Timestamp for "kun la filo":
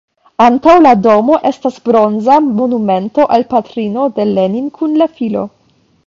4.79-5.45